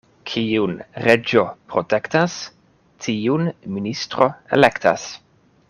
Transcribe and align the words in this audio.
Kiun 0.29 0.71
reĝo 1.07 1.43
protektas, 1.73 2.39
tiun 3.07 3.47
ministro 3.77 4.31
elektas. 4.59 5.09